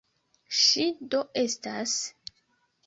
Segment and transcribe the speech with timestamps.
[0.61, 1.97] Ŝi do estas?